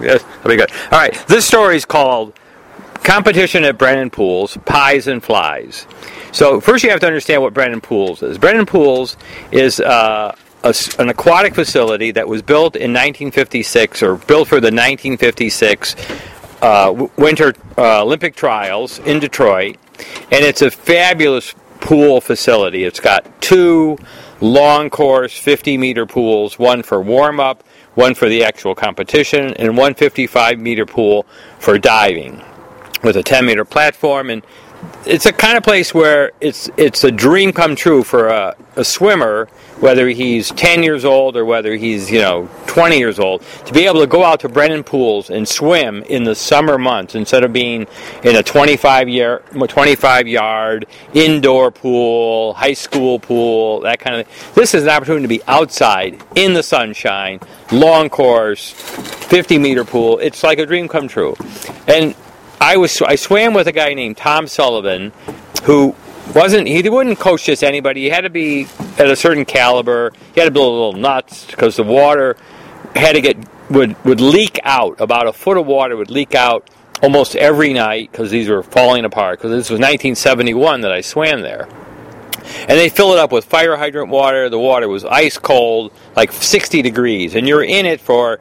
Yes, 0.00 0.22
that'll 0.22 0.50
be 0.50 0.56
good. 0.56 0.70
All 0.90 0.98
right, 0.98 1.14
this 1.28 1.46
story 1.46 1.76
is 1.76 1.84
called 1.84 2.38
Competition 3.02 3.64
at 3.64 3.78
Brennan 3.78 4.10
Pools, 4.10 4.56
Pies 4.64 5.06
and 5.06 5.22
Flies. 5.22 5.86
So 6.32 6.60
first 6.60 6.82
you 6.84 6.90
have 6.90 7.00
to 7.00 7.06
understand 7.06 7.42
what 7.42 7.54
Brennan 7.54 7.80
Pools 7.80 8.22
is. 8.22 8.38
Brennan 8.38 8.66
Pools 8.66 9.16
is 9.52 9.78
uh, 9.78 10.34
a, 10.64 10.74
an 10.98 11.10
aquatic 11.10 11.54
facility 11.54 12.10
that 12.12 12.26
was 12.26 12.42
built 12.42 12.76
in 12.76 12.92
1956 12.92 14.02
or 14.02 14.16
built 14.16 14.48
for 14.48 14.56
the 14.56 14.72
1956 14.72 15.94
uh, 16.62 17.08
Winter 17.16 17.52
uh, 17.76 18.02
Olympic 18.02 18.34
Trials 18.34 18.98
in 19.00 19.20
Detroit, 19.20 19.76
and 20.32 20.44
it's 20.44 20.62
a 20.62 20.70
fabulous 20.70 21.54
pool 21.80 22.20
facility. 22.22 22.84
It's 22.84 23.00
got 23.00 23.42
two 23.42 23.98
long 24.40 24.90
course 24.90 25.36
50 25.38 25.76
meter 25.78 26.06
pools, 26.06 26.58
one 26.58 26.82
for 26.82 27.00
warm 27.00 27.40
up, 27.40 27.62
one 27.94 28.14
for 28.14 28.28
the 28.28 28.44
actual 28.44 28.74
competition, 28.74 29.54
and 29.54 29.76
one 29.76 29.94
55 29.94 30.58
meter 30.58 30.86
pool 30.86 31.26
for 31.58 31.78
diving. 31.78 32.42
With 33.02 33.16
a 33.16 33.22
10 33.22 33.44
meter 33.44 33.64
platform 33.64 34.30
and 34.30 34.44
it's 35.06 35.26
a 35.26 35.32
kind 35.32 35.56
of 35.56 35.62
place 35.62 35.92
where 35.92 36.32
it's 36.40 36.70
it's 36.76 37.04
a 37.04 37.10
dream 37.10 37.52
come 37.52 37.76
true 37.76 38.02
for 38.02 38.28
a, 38.28 38.56
a, 38.76 38.84
swimmer, 38.84 39.46
whether 39.80 40.08
he's 40.08 40.50
10 40.50 40.82
years 40.82 41.04
old 41.04 41.36
or 41.36 41.44
whether 41.44 41.76
he's 41.76 42.10
you 42.10 42.20
know 42.20 42.48
20 42.66 42.98
years 42.98 43.18
old, 43.18 43.42
to 43.66 43.72
be 43.72 43.86
able 43.86 44.00
to 44.00 44.06
go 44.06 44.24
out 44.24 44.40
to 44.40 44.48
Brennan 44.48 44.82
pools 44.82 45.30
and 45.30 45.46
swim 45.46 46.02
in 46.04 46.24
the 46.24 46.34
summer 46.34 46.78
months 46.78 47.14
instead 47.14 47.44
of 47.44 47.52
being 47.52 47.86
in 48.22 48.36
a 48.36 48.42
25 48.42 49.08
year 49.08 49.42
25 49.52 50.28
yard 50.28 50.86
indoor 51.12 51.70
pool, 51.70 52.54
high 52.54 52.72
school 52.72 53.18
pool, 53.18 53.80
that 53.80 54.00
kind 54.00 54.20
of 54.20 54.26
thing. 54.26 54.52
This 54.54 54.74
is 54.74 54.84
an 54.84 54.90
opportunity 54.90 55.24
to 55.24 55.28
be 55.28 55.42
outside 55.46 56.22
in 56.34 56.54
the 56.54 56.62
sunshine, 56.62 57.40
long 57.70 58.08
course, 58.08 58.70
50 58.70 59.58
meter 59.58 59.84
pool. 59.84 60.18
It's 60.18 60.42
like 60.42 60.58
a 60.58 60.66
dream 60.66 60.88
come 60.88 61.08
true, 61.08 61.36
and 61.86 62.14
I 62.64 62.78
was 62.78 63.02
I 63.02 63.16
swam 63.16 63.52
with 63.52 63.68
a 63.68 63.72
guy 63.72 63.92
named 63.92 64.16
Tom 64.16 64.46
Sullivan, 64.46 65.12
who 65.64 65.94
wasn't 66.34 66.66
he 66.66 66.88
wouldn't 66.88 67.18
coach 67.18 67.44
just 67.44 67.62
anybody. 67.62 68.04
He 68.04 68.08
had 68.08 68.22
to 68.22 68.30
be 68.30 68.66
at 68.96 69.06
a 69.06 69.16
certain 69.16 69.44
caliber. 69.44 70.12
He 70.34 70.40
had 70.40 70.46
to 70.46 70.50
be 70.50 70.60
a 70.60 70.62
little 70.62 70.94
nuts 70.94 71.44
because 71.44 71.76
the 71.76 71.82
water 71.82 72.38
had 72.96 73.16
to 73.16 73.20
get 73.20 73.36
would 73.70 74.02
would 74.06 74.22
leak 74.22 74.58
out. 74.62 74.98
About 74.98 75.26
a 75.26 75.32
foot 75.34 75.58
of 75.58 75.66
water 75.66 75.94
would 75.94 76.10
leak 76.10 76.34
out 76.34 76.70
almost 77.02 77.36
every 77.36 77.74
night 77.74 78.10
because 78.10 78.30
these 78.30 78.48
were 78.48 78.62
falling 78.62 79.04
apart. 79.04 79.40
Because 79.40 79.50
this 79.50 79.68
was 79.68 79.78
1971 79.78 80.80
that 80.80 80.90
I 80.90 81.02
swam 81.02 81.42
there. 81.42 81.68
And 82.60 82.78
they 82.78 82.88
fill 82.88 83.12
it 83.12 83.18
up 83.18 83.30
with 83.30 83.44
fire 83.44 83.76
hydrant 83.76 84.08
water. 84.08 84.48
The 84.48 84.58
water 84.58 84.88
was 84.88 85.04
ice 85.04 85.36
cold, 85.36 85.92
like 86.16 86.32
60 86.32 86.80
degrees, 86.80 87.34
and 87.34 87.46
you're 87.46 87.64
in 87.64 87.84
it 87.84 88.00
for 88.00 88.40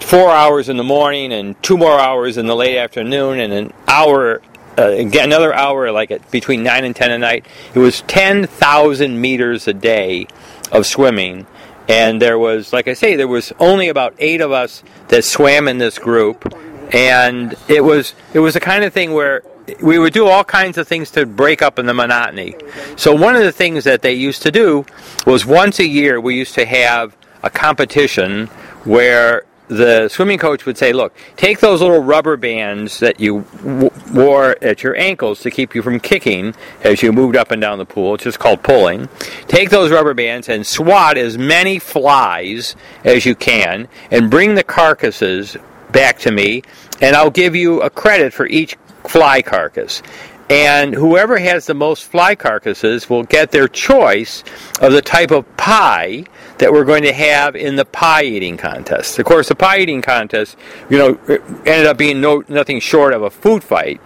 four 0.00 0.30
hours 0.30 0.68
in 0.68 0.76
the 0.76 0.84
morning 0.84 1.32
and 1.32 1.60
two 1.62 1.76
more 1.76 1.98
hours 1.98 2.36
in 2.36 2.46
the 2.46 2.56
late 2.56 2.76
afternoon 2.76 3.40
and 3.40 3.52
an 3.52 3.72
hour 3.88 4.40
uh, 4.78 4.90
another 4.90 5.54
hour 5.54 5.90
like 5.90 6.10
at 6.10 6.30
between 6.30 6.62
9 6.62 6.84
and 6.84 6.94
10 6.94 7.10
at 7.10 7.20
night. 7.20 7.46
It 7.74 7.78
was 7.78 8.02
10,000 8.02 9.20
meters 9.20 9.66
a 9.66 9.72
day 9.72 10.26
of 10.70 10.86
swimming. 10.86 11.46
And 11.88 12.20
there 12.20 12.38
was 12.38 12.72
like 12.72 12.88
i 12.88 12.94
say 12.94 13.14
there 13.14 13.28
was 13.28 13.52
only 13.58 13.88
about 13.88 14.14
eight 14.18 14.40
of 14.40 14.50
us 14.52 14.82
that 15.08 15.24
swam 15.24 15.68
in 15.68 15.78
this 15.78 15.98
group. 15.98 16.52
And 16.92 17.54
it 17.68 17.82
was 17.82 18.14
it 18.34 18.40
was 18.40 18.54
the 18.54 18.60
kind 18.60 18.84
of 18.84 18.92
thing 18.92 19.12
where 19.12 19.42
we 19.80 19.98
would 19.98 20.12
do 20.12 20.26
all 20.26 20.44
kinds 20.44 20.78
of 20.78 20.86
things 20.86 21.10
to 21.12 21.26
break 21.26 21.62
up 21.62 21.78
in 21.78 21.86
the 21.86 21.94
monotony. 21.94 22.54
So 22.96 23.14
one 23.14 23.34
of 23.34 23.42
the 23.42 23.52
things 23.52 23.84
that 23.84 24.02
they 24.02 24.14
used 24.14 24.42
to 24.42 24.52
do 24.52 24.84
was 25.26 25.44
once 25.44 25.80
a 25.80 25.86
year 25.86 26.20
we 26.20 26.36
used 26.36 26.54
to 26.54 26.64
have 26.64 27.16
a 27.42 27.50
competition 27.50 28.46
where 28.84 29.44
the 29.68 30.08
swimming 30.08 30.38
coach 30.38 30.64
would 30.66 30.78
say, 30.78 30.92
look, 30.92 31.14
take 31.36 31.60
those 31.60 31.80
little 31.80 32.02
rubber 32.02 32.36
bands 32.36 33.00
that 33.00 33.18
you 33.20 33.44
w- 33.58 33.90
wore 34.12 34.56
at 34.62 34.82
your 34.82 34.96
ankles 34.96 35.40
to 35.40 35.50
keep 35.50 35.74
you 35.74 35.82
from 35.82 35.98
kicking 36.00 36.54
as 36.82 37.02
you 37.02 37.12
moved 37.12 37.36
up 37.36 37.50
and 37.50 37.60
down 37.60 37.78
the 37.78 37.84
pool, 37.84 38.12
which 38.12 38.26
is 38.26 38.36
called 38.36 38.62
pulling. 38.62 39.08
Take 39.48 39.70
those 39.70 39.90
rubber 39.90 40.14
bands 40.14 40.48
and 40.48 40.66
swat 40.66 41.18
as 41.18 41.36
many 41.36 41.78
flies 41.78 42.76
as 43.04 43.26
you 43.26 43.34
can 43.34 43.88
and 44.10 44.30
bring 44.30 44.54
the 44.54 44.64
carcasses 44.64 45.56
back 45.90 46.18
to 46.20 46.30
me, 46.30 46.62
and 47.00 47.16
I'll 47.16 47.30
give 47.30 47.56
you 47.56 47.82
a 47.82 47.90
credit 47.90 48.32
for 48.32 48.46
each 48.46 48.76
fly 49.06 49.42
carcass. 49.42 50.02
And 50.48 50.94
whoever 50.94 51.38
has 51.38 51.66
the 51.66 51.74
most 51.74 52.04
fly 52.04 52.36
carcasses 52.36 53.10
will 53.10 53.24
get 53.24 53.50
their 53.50 53.66
choice 53.66 54.44
of 54.80 54.92
the 54.92 55.02
type 55.02 55.32
of 55.32 55.56
pie 55.56 56.24
that 56.58 56.72
we're 56.72 56.84
going 56.84 57.02
to 57.02 57.12
have 57.12 57.56
in 57.56 57.74
the 57.74 57.84
pie 57.84 58.22
eating 58.22 58.56
contest. 58.56 59.18
Of 59.18 59.24
course, 59.24 59.48
the 59.48 59.56
pie 59.56 59.78
eating 59.78 60.02
contest, 60.02 60.56
you 60.88 60.98
know, 60.98 61.18
ended 61.66 61.86
up 61.86 61.98
being 61.98 62.20
no, 62.20 62.44
nothing 62.48 62.78
short 62.78 63.12
of 63.12 63.22
a 63.22 63.30
food 63.30 63.64
fight. 63.64 64.00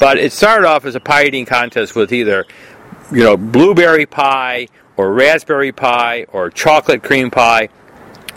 But 0.00 0.18
it 0.18 0.32
started 0.32 0.66
off 0.66 0.84
as 0.84 0.96
a 0.96 1.00
pie 1.00 1.26
eating 1.26 1.46
contest 1.46 1.94
with 1.94 2.12
either, 2.12 2.44
you 3.12 3.22
know, 3.22 3.36
blueberry 3.36 4.06
pie 4.06 4.66
or 4.96 5.12
raspberry 5.12 5.70
pie 5.70 6.26
or 6.32 6.50
chocolate 6.50 7.04
cream 7.04 7.30
pie 7.30 7.68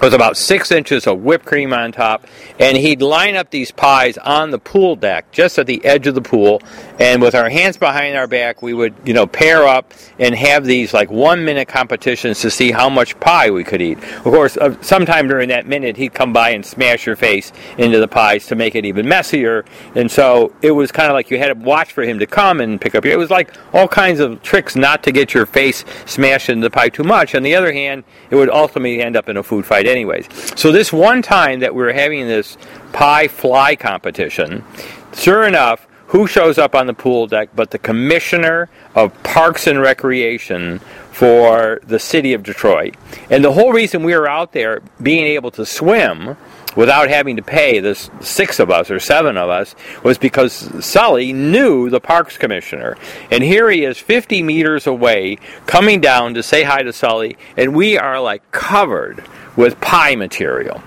with 0.01 0.13
about 0.13 0.37
six 0.37 0.71
inches 0.71 1.07
of 1.07 1.21
whipped 1.21 1.45
cream 1.45 1.73
on 1.73 1.91
top, 1.91 2.25
and 2.59 2.77
he'd 2.77 3.01
line 3.01 3.35
up 3.35 3.49
these 3.49 3.71
pies 3.71 4.17
on 4.19 4.51
the 4.51 4.59
pool 4.59 4.95
deck, 4.95 5.31
just 5.31 5.57
at 5.57 5.65
the 5.65 5.83
edge 5.83 6.07
of 6.07 6.15
the 6.15 6.21
pool, 6.21 6.61
and 6.99 7.21
with 7.21 7.35
our 7.35 7.49
hands 7.49 7.77
behind 7.77 8.15
our 8.15 8.27
back, 8.27 8.61
we 8.61 8.73
would, 8.73 8.93
you 9.05 9.13
know, 9.13 9.25
pair 9.25 9.67
up 9.67 9.93
and 10.19 10.35
have 10.35 10.65
these 10.65 10.93
like 10.93 11.09
one 11.09 11.43
minute 11.43 11.67
competitions 11.67 12.41
to 12.41 12.51
see 12.51 12.71
how 12.71 12.89
much 12.89 13.19
pie 13.19 13.49
we 13.49 13.63
could 13.63 13.81
eat. 13.81 13.97
Of 13.97 14.23
course, 14.23 14.57
uh, 14.57 14.79
sometime 14.81 15.27
during 15.27 15.49
that 15.49 15.65
minute, 15.65 15.97
he'd 15.97 16.13
come 16.13 16.33
by 16.33 16.51
and 16.51 16.65
smash 16.65 17.05
your 17.05 17.15
face 17.15 17.51
into 17.77 17.99
the 17.99 18.07
pies 18.07 18.45
to 18.47 18.55
make 18.55 18.75
it 18.75 18.85
even 18.85 19.07
messier, 19.07 19.65
and 19.95 20.11
so 20.11 20.53
it 20.61 20.71
was 20.71 20.91
kind 20.91 21.07
of 21.07 21.13
like 21.13 21.31
you 21.31 21.37
had 21.37 21.47
to 21.47 21.55
watch 21.55 21.93
for 21.93 22.03
him 22.03 22.19
to 22.19 22.27
come 22.27 22.61
and 22.61 22.79
pick 22.79 22.93
up 22.93 23.03
your. 23.03 23.13
It 23.13 23.17
was 23.17 23.31
like 23.31 23.53
all 23.73 23.87
kinds 23.87 24.19
of 24.19 24.41
tricks 24.43 24.75
not 24.75 25.03
to 25.03 25.11
get 25.11 25.33
your 25.33 25.45
face 25.45 25.83
smashed 26.05 26.49
into 26.49 26.65
the 26.65 26.71
pie 26.71 26.89
too 26.89 27.03
much. 27.03 27.33
On 27.33 27.41
the 27.41 27.55
other 27.55 27.73
hand, 27.73 28.03
it 28.29 28.35
would 28.35 28.49
ultimately 28.49 29.01
end 29.01 29.15
up 29.15 29.29
in 29.29 29.37
a 29.37 29.43
food 29.43 29.65
fight 29.65 29.86
anyways. 29.87 30.27
So 30.59 30.71
this 30.71 30.91
one 30.93 31.21
time 31.21 31.61
that 31.61 31.73
we 31.73 31.83
were 31.83 31.93
having 31.93 32.27
this 32.27 32.57
pie 32.93 33.27
fly 33.27 33.75
competition, 33.75 34.63
sure 35.13 35.47
enough, 35.47 35.87
who 36.07 36.25
shows 36.25 36.57
up 36.57 36.73
on 36.73 36.87
the 36.87 36.93
pool 36.93 37.27
deck 37.27 37.49
but 37.55 37.71
the 37.71 37.79
commissioner 37.79 38.69
of 38.95 39.11
Parks 39.23 39.67
and 39.67 39.81
Recreation 39.81 40.79
for 41.11 41.81
the 41.85 41.99
city 41.99 42.33
of 42.33 42.43
Detroit. 42.43 42.95
And 43.29 43.43
the 43.43 43.51
whole 43.51 43.73
reason 43.73 44.03
we 44.03 44.15
were 44.15 44.27
out 44.27 44.53
there 44.53 44.81
being 45.01 45.25
able 45.25 45.51
to 45.51 45.65
swim 45.65 46.37
without 46.77 47.09
having 47.09 47.35
to 47.35 47.41
pay 47.41 47.79
the 47.79 47.95
six 48.21 48.59
of 48.59 48.69
us 48.69 48.89
or 48.89 48.99
seven 48.99 49.35
of 49.35 49.49
us 49.49 49.75
was 50.03 50.17
because 50.17 50.85
Sully 50.85 51.33
knew 51.33 51.89
the 51.89 51.99
parks 51.99 52.37
commissioner. 52.37 52.95
And 53.29 53.43
here 53.43 53.69
he 53.69 53.83
is 53.83 53.97
50 53.97 54.43
meters 54.43 54.87
away 54.87 55.39
coming 55.65 55.99
down 55.99 56.35
to 56.35 56.43
say 56.43 56.63
hi 56.63 56.83
to 56.83 56.93
Sully 56.93 57.35
and 57.57 57.75
we 57.75 57.97
are 57.97 58.21
like 58.21 58.49
covered 58.51 59.25
with 59.57 59.81
pie 59.81 60.15
material. 60.15 60.81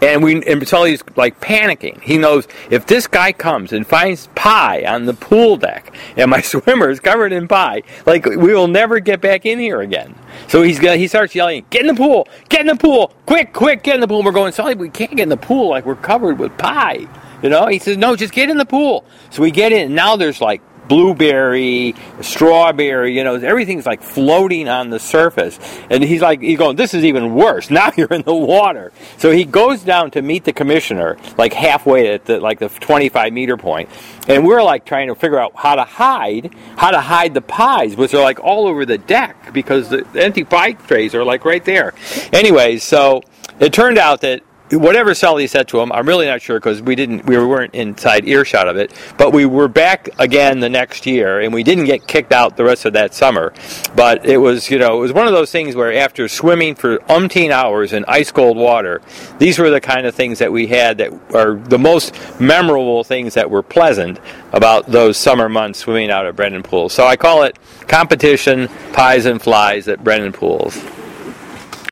And 0.00 0.22
we 0.22 0.44
and 0.44 0.66
Sully's 0.66 1.02
like 1.16 1.40
panicking. 1.40 2.00
He 2.02 2.18
knows 2.18 2.46
if 2.70 2.86
this 2.86 3.06
guy 3.06 3.32
comes 3.32 3.72
and 3.72 3.86
finds 3.86 4.28
pie 4.34 4.84
on 4.84 5.06
the 5.06 5.14
pool 5.14 5.56
deck 5.56 5.94
and 6.16 6.30
my 6.30 6.40
swimmer 6.42 6.90
is 6.90 7.00
covered 7.00 7.32
in 7.32 7.48
pie, 7.48 7.82
like 8.06 8.24
we 8.24 8.54
will 8.54 8.68
never 8.68 9.00
get 9.00 9.20
back 9.20 9.44
in 9.44 9.58
here 9.58 9.80
again. 9.80 10.14
So 10.46 10.62
he's 10.62 10.78
gonna 10.78 10.96
he 10.96 11.08
starts 11.08 11.34
yelling, 11.34 11.66
Get 11.70 11.82
in 11.82 11.88
the 11.88 11.94
pool, 11.94 12.28
get 12.48 12.60
in 12.60 12.66
the 12.68 12.76
pool, 12.76 13.12
quick, 13.26 13.52
quick, 13.52 13.82
get 13.82 13.96
in 13.96 14.00
the 14.00 14.08
pool. 14.08 14.22
We're 14.22 14.32
going, 14.32 14.52
Sully, 14.52 14.74
we 14.74 14.88
can't 14.88 15.16
get 15.16 15.24
in 15.24 15.28
the 15.28 15.36
pool 15.36 15.70
like 15.70 15.84
we're 15.84 15.96
covered 15.96 16.38
with 16.38 16.56
pie. 16.58 17.06
You 17.42 17.50
know? 17.50 17.66
He 17.66 17.78
says, 17.78 17.96
No, 17.96 18.16
just 18.16 18.32
get 18.32 18.50
in 18.50 18.56
the 18.56 18.66
pool. 18.66 19.04
So 19.30 19.42
we 19.42 19.50
get 19.50 19.72
in, 19.72 19.86
and 19.86 19.94
now 19.94 20.16
there's 20.16 20.40
like 20.40 20.60
blueberry, 20.88 21.94
strawberry, 22.20 23.16
you 23.16 23.24
know, 23.24 23.34
everything's 23.34 23.86
like 23.86 24.02
floating 24.02 24.68
on 24.68 24.90
the 24.90 24.98
surface. 24.98 25.58
And 25.90 26.02
he's 26.02 26.22
like, 26.22 26.40
he's 26.40 26.58
going, 26.58 26.76
this 26.76 26.94
is 26.94 27.04
even 27.04 27.34
worse. 27.34 27.70
Now 27.78 27.92
you're 27.96 28.08
in 28.08 28.22
the 28.22 28.34
water. 28.34 28.90
So 29.18 29.30
he 29.30 29.44
goes 29.44 29.84
down 29.84 30.10
to 30.12 30.22
meet 30.22 30.42
the 30.42 30.52
commissioner, 30.52 31.16
like 31.36 31.52
halfway 31.52 32.12
at 32.12 32.24
the, 32.24 32.40
like 32.40 32.58
the 32.58 32.68
25 32.68 33.32
meter 33.32 33.56
point. 33.56 33.88
And 34.26 34.44
we're 34.44 34.64
like 34.64 34.84
trying 34.84 35.06
to 35.06 35.14
figure 35.14 35.38
out 35.38 35.52
how 35.54 35.76
to 35.76 35.84
hide, 35.84 36.52
how 36.76 36.90
to 36.90 37.00
hide 37.00 37.34
the 37.34 37.40
pies, 37.40 37.94
which 37.94 38.14
are 38.14 38.22
like 38.22 38.40
all 38.40 38.66
over 38.66 38.84
the 38.84 38.98
deck 38.98 39.52
because 39.52 39.90
the 39.90 40.04
empty 40.16 40.42
pie 40.42 40.72
trays 40.72 41.14
are 41.14 41.24
like 41.24 41.44
right 41.44 41.64
there. 41.64 41.94
Anyways, 42.32 42.82
so 42.82 43.22
it 43.60 43.72
turned 43.72 43.98
out 43.98 44.22
that 44.22 44.42
whatever 44.70 45.14
Sully 45.14 45.46
said 45.46 45.68
to 45.68 45.80
him, 45.80 45.92
I'm 45.92 46.06
really 46.06 46.26
not 46.26 46.42
sure 46.42 46.58
because 46.58 46.82
we 46.82 46.94
didn't, 46.94 47.26
we 47.26 47.38
weren't 47.38 47.74
inside 47.74 48.26
earshot 48.26 48.68
of 48.68 48.76
it. 48.76 48.92
But 49.16 49.32
we 49.32 49.46
were 49.46 49.68
back 49.68 50.08
again 50.18 50.60
the 50.60 50.68
next 50.68 51.06
year, 51.06 51.40
and 51.40 51.52
we 51.52 51.62
didn't 51.62 51.84
get 51.84 52.06
kicked 52.06 52.32
out 52.32 52.56
the 52.56 52.64
rest 52.64 52.84
of 52.84 52.92
that 52.94 53.14
summer. 53.14 53.52
But 53.94 54.26
it 54.26 54.38
was, 54.38 54.70
you 54.70 54.78
know, 54.78 54.98
it 54.98 55.00
was 55.00 55.12
one 55.12 55.26
of 55.26 55.32
those 55.32 55.50
things 55.50 55.74
where 55.74 55.92
after 55.92 56.28
swimming 56.28 56.74
for 56.74 56.98
umpteen 56.98 57.50
hours 57.50 57.92
in 57.92 58.04
ice 58.06 58.30
cold 58.30 58.56
water, 58.56 59.00
these 59.38 59.58
were 59.58 59.70
the 59.70 59.80
kind 59.80 60.06
of 60.06 60.14
things 60.14 60.38
that 60.38 60.52
we 60.52 60.66
had 60.66 60.98
that 60.98 61.12
are 61.34 61.54
the 61.54 61.78
most 61.78 62.14
memorable 62.40 63.04
things 63.04 63.34
that 63.34 63.50
were 63.50 63.62
pleasant 63.62 64.20
about 64.52 64.86
those 64.86 65.16
summer 65.16 65.48
months 65.48 65.80
swimming 65.80 66.10
out 66.10 66.26
at 66.26 66.36
Brennan 66.36 66.62
Pools. 66.62 66.92
So 66.92 67.06
I 67.06 67.16
call 67.16 67.42
it 67.42 67.58
competition 67.86 68.68
pies 68.92 69.26
and 69.26 69.40
flies 69.40 69.88
at 69.88 70.02
Brennan 70.02 70.32
Pools. 70.32 70.82